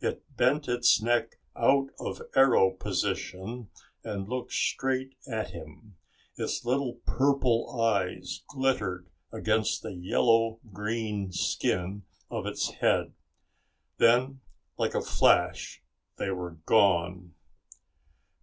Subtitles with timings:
[0.00, 3.68] It bent its neck out of arrow position
[4.02, 5.96] and looked straight at him.
[6.36, 13.12] Its little purple eyes glittered against the yellow green skin of its head.
[13.98, 14.40] Then,
[14.78, 15.82] like a flash,
[16.16, 17.34] they were gone.